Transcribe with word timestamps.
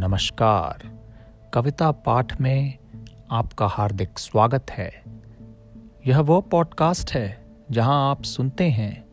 नमस्कार। 0.00 1.00
कविता 1.54 1.90
पाठ 1.90 2.40
में 2.40 2.78
आपका 3.30 3.66
हार्दिक 3.66 4.18
स्वागत 4.18 4.66
है। 4.70 5.02
यह 6.06 6.20
वो 6.20 6.40
पॉडकास्ट 6.40 7.10
है 7.10 7.46
जहाँ 7.70 8.10
आप 8.10 8.22
सुनते 8.22 8.70
हैं 8.70 9.04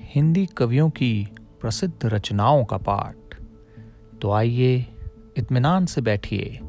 हिंदी 0.00 0.46
कवियों 0.46 0.90
की 0.90 1.28
प्रसिद्ध 1.60 2.06
रचनाओं 2.06 2.64
का 2.64 2.76
पाठ। 2.76 3.42
तो 4.22 4.32
आइए 4.32 4.86
इत्मीनान 5.36 5.86
से 5.86 6.00
बैठिए 6.00 6.60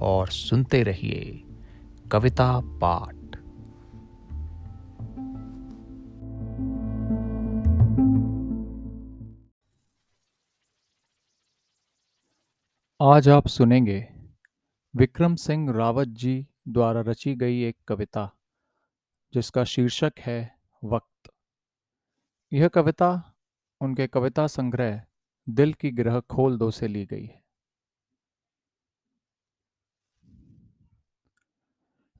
और 0.00 0.28
सुनते 0.28 0.82
रहिए 0.82 1.42
कविता 2.12 2.60
पाठ। 2.64 3.17
आज 13.00 13.28
आप 13.28 13.46
सुनेंगे 13.46 14.08
विक्रम 14.94 15.34
सिंह 15.34 15.72
रावत 15.72 16.08
जी 16.08 16.46
द्वारा 16.68 17.00
रची 17.00 17.34
गई 17.34 17.62
एक 17.62 17.76
कविता, 17.88 18.30
जिसका 19.34 19.64
शीर्षक 19.64 20.12
है 20.18 20.56
वक्त। 20.84 21.30
यह 22.52 22.68
कविता, 22.68 23.34
उनके 23.80 24.06
कविता 24.06 24.46
संग्रह 24.46 25.02
दिल 25.48 25.72
की 25.72 25.90
ग्रह 25.90 26.20
खोल 26.20 26.58
दो 26.58 26.70
से 26.70 26.88
ली 26.88 27.06
गई 27.06 27.26
है। 27.26 27.42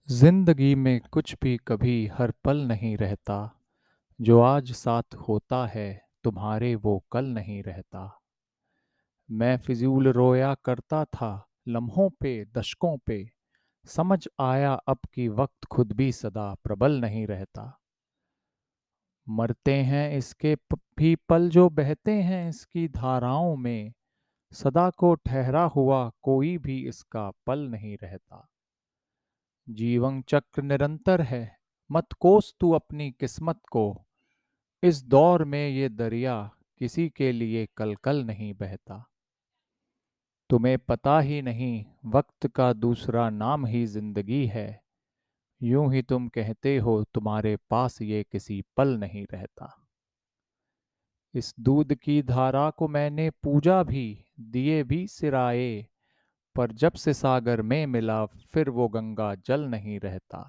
ज़िंदगी 0.09 0.75
में 0.75 1.01
कुछ 1.01 1.35
भी 1.43 1.57
कभी 1.57 2.07
हर 2.07 2.31
पल 2.45 2.57
नहीं 2.57 2.97
रहता, 2.97 3.61
जो 4.21 4.41
आज 4.41 4.73
साथ 4.73 5.15
होता 5.15 5.67
है, 5.67 6.09
तुम्हारे 6.25 6.75
वो 6.75 7.05
कल 7.13 7.25
नहीं 7.25 7.63
रहता। 7.63 8.18
मैं 9.31 9.59
फिजूल 9.59 10.09
रोया 10.09 10.55
करता 10.55 11.05
था 11.05 11.49
लम्हों 11.69 12.11
पे, 12.11 12.45
दशकों 12.45 12.99
पे। 12.99 13.31
समझ 13.85 14.29
आया 14.41 14.73
अब 14.73 14.99
की 15.15 15.29
वक्त 15.29 15.65
खुद 15.65 15.93
भी 15.93 16.13
सदा 16.13 16.55
प्रबल 16.55 17.01
नहीं 17.01 17.27
रहता। 17.27 17.81
मरते 19.29 19.75
हैं 19.75 20.17
इसके 20.17 20.57
भी 20.75 21.17
पल 21.17 21.49
जो 21.49 21.69
बहते 21.69 22.13
हैं 22.13 22.49
इसकी 22.49 22.89
धाराओं 22.89 23.57
में। 23.57 23.93
सदा 24.53 24.91
को 24.91 25.15
ठहरा 25.15 25.65
हुआ 25.65 26.11
कोई 26.23 26.59
भी 26.59 26.89
इसका 26.89 27.33
पल 27.47 27.59
नहीं 27.59 27.97
रहता। 28.03 28.49
जीवन 29.69 30.23
चक्र 30.23 30.63
निरंतर 30.63 31.21
है, 31.21 31.57
मत 31.91 32.13
कोस 32.13 32.55
तू 32.61 32.71
अपनी 32.73 33.11
किस्मत 33.11 33.61
को। 33.73 34.05
इस 34.83 35.03
दौर 35.03 35.45
में 35.45 35.69
ये 35.69 35.89
दरिया 35.89 36.51
किसी 36.79 37.09
के 37.09 37.33
लिए 37.33 37.69
कल 37.77 37.95
कल 37.95 38.25
नहीं 38.25 38.55
बहता। 38.55 39.05
तुम्हें 40.51 40.79
पता 40.79 41.19
ही 41.21 41.41
नहीं 41.43 41.85
वक्त 42.05 42.47
का 42.47 42.73
दूसरा 42.73 43.29
नाम 43.31 43.67
ही 43.67 43.85
ज़िंदगी 43.87 44.47
है। 44.47 44.81
यूँ 45.61 45.93
ही 45.95 46.03
तुम 46.03 46.29
कहते 46.29 46.77
हो 46.79 47.03
तुम्हारे 47.05 47.57
पास 47.71 48.01
ये 48.03 48.23
किसी 48.33 48.63
पल 48.77 48.97
नहीं 48.99 49.25
रहता। 49.33 49.75
इस 51.35 51.55
दूध 51.61 51.95
की 51.95 52.23
धारा 52.23 52.69
को 52.71 52.89
मैंने 52.89 53.31
पूजा 53.31 53.83
भी, 53.83 54.25
दिए 54.41 54.83
भी 54.85 55.07
सिराए, 55.07 55.87
पर 56.57 56.73
जब 56.73 56.93
से 56.93 57.15
सागर 57.15 57.63
में 57.63 57.87
मिला 57.87 58.25
फिर 58.27 58.71
वो 58.71 58.89
गंगा 58.89 59.35
जल 59.35 59.61
नहीं 59.61 60.01
रहता। 60.01 60.41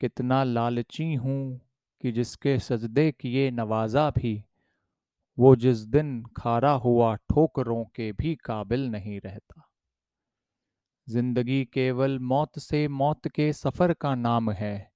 कितना 0.00 0.42
लालची 0.44 1.14
हूँ 1.14 1.60
कि 2.00 2.12
जिसके 2.12 2.58
सजदे 2.58 3.10
किए 3.12 3.50
नवाजा 3.50 4.10
भी 4.10 4.44
वो 5.38 5.54
जिस 5.56 5.78
दिन 5.86 6.22
खारा 6.36 6.70
हुआ 6.80 7.14
ठोकरों 7.14 7.84
के 7.84 8.10
भी 8.12 8.34
काबिल 8.34 8.88
नहीं 8.90 9.20
रहता। 9.20 9.68
ज़िंदगी 11.08 11.64
केवल 11.64 12.18
मौत 12.18 12.58
से 12.58 12.86
मौत 12.90 13.28
के 13.28 13.52
सफ़र 13.52 13.92
का 13.92 14.14
नाम 14.14 14.50
है, 14.50 14.90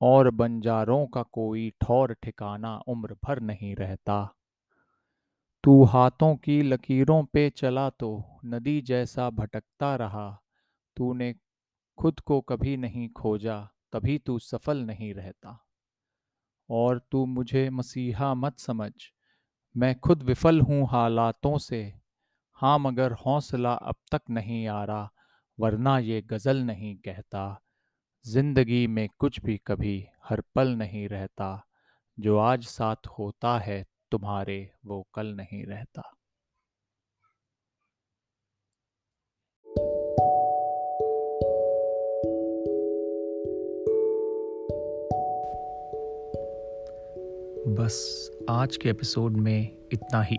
और 0.00 0.30
बंजारों 0.30 1.06
का 1.06 1.22
कोई 1.22 1.70
ठौर 1.80 2.12
ठिकाना 2.22 2.76
उम्र 2.88 3.16
भर 3.24 3.40
नहीं 3.40 3.74
रहता। 3.76 4.24
तू 5.64 5.82
हाथों 5.84 6.34
की 6.36 6.60
लकीरों 6.62 7.22
पे 7.24 7.48
चला 7.50 7.88
तो 7.90 8.40
नदी 8.44 8.80
जैसा 8.80 9.28
भटकता 9.30 9.94
रहा, 9.96 10.30
तूने 10.96 11.34
खुद 11.98 12.20
को 12.20 12.40
कभी 12.40 12.76
नहीं 12.76 13.08
खोजा, 13.10 13.58
तभी 13.92 14.18
तू 14.18 14.38
सफल 14.38 14.78
नहीं 14.78 15.12
रहता। 15.14 15.58
और 16.68 17.00
तू 17.12 17.24
मुझे 17.26 17.68
मसीहा 17.70 18.32
मत 18.34 18.58
समझ 18.58 18.92
मैं 19.74 19.94
खुद 20.00 20.22
विफल 20.22 20.60
हूँ 20.60 20.88
हालातों 20.88 21.58
से। 21.58 21.94
हाँ 22.52 22.78
मगर 22.78 23.12
हौसला 23.12 23.72
अब 23.72 23.94
तक 24.12 24.20
नहीं 24.30 24.66
आ 24.68 24.84
रहा, 24.84 25.10
वरना 25.60 25.98
ये 25.98 26.22
गज़ल 26.22 26.56
नहीं 26.56 26.96
कहता। 26.96 27.60
ज़िंदगी 28.26 28.86
में 28.86 29.08
कुछ 29.18 29.40
भी 29.40 29.60
कभी 29.66 30.06
हर 30.24 30.42
पल 30.54 30.68
नहीं 30.68 31.08
रहता। 31.08 31.66
जो 32.20 32.38
आज 32.38 32.64
साथ 32.64 33.06
होता 33.18 33.58
है, 33.58 33.86
तुम्हारे 34.10 34.70
वो 34.86 35.06
कल 35.14 35.26
नहीं 35.26 35.64
रहता। 35.66 36.02
बस 47.72 48.30
आज 48.50 48.76
के 48.76 48.88
एपिसोड 48.88 49.36
में 49.36 49.68
इतना 49.92 50.22
ही। 50.22 50.38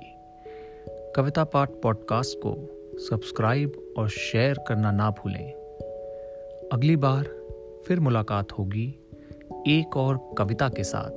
कविता 1.16 1.44
पाठ 1.44 1.70
पॉडकास्ट 1.70 2.38
को 2.46 2.56
सब्सक्राइब 3.00 3.94
और 3.98 4.10
शेयर 4.10 4.60
करना 4.68 4.92
ना 4.92 5.10
भूलें। 5.10 5.52
अगली 6.74 6.96
बार 6.96 7.24
फिर 7.88 8.00
मुलाकात 8.00 8.52
होगी 8.52 8.96
एक 9.68 9.98
और 9.98 10.30
कविता 10.38 10.70
के 10.70 10.84
साथ। 10.84 11.10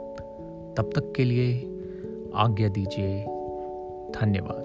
तब 0.76 0.91
तक 0.94 1.12
के 1.16 1.25
लिए 1.25 1.53
आज्ञा 2.34 2.69
दीजिए। 2.69 3.22
धन्यवाद। 4.21 4.56